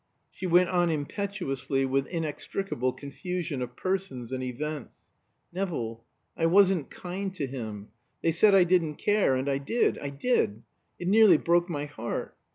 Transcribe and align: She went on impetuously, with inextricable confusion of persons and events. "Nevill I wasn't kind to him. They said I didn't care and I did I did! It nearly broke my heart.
She 0.31 0.47
went 0.47 0.69
on 0.69 0.89
impetuously, 0.89 1.85
with 1.85 2.07
inextricable 2.07 2.91
confusion 2.93 3.61
of 3.61 3.75
persons 3.75 4.31
and 4.31 4.41
events. 4.41 4.95
"Nevill 5.53 6.03
I 6.35 6.47
wasn't 6.47 6.89
kind 6.89 7.31
to 7.35 7.45
him. 7.45 7.89
They 8.23 8.31
said 8.31 8.55
I 8.55 8.63
didn't 8.63 8.95
care 8.95 9.35
and 9.35 9.47
I 9.47 9.59
did 9.59 9.99
I 9.99 10.09
did! 10.09 10.63
It 10.97 11.07
nearly 11.07 11.37
broke 11.37 11.69
my 11.69 11.85
heart. 11.85 12.35